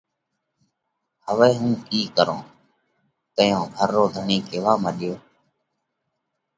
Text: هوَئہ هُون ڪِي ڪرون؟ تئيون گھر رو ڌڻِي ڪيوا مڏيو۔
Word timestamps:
هوَئہ 1.27 1.53
هُون 1.59 1.73
ڪِي 1.87 1.99
ڪرون؟ 2.15 2.41
تئيون 3.35 3.65
گھر 3.75 3.89
رو 3.95 4.03
ڌڻِي 4.13 4.37
ڪيوا 4.49 4.73
مڏيو۔ 4.83 5.13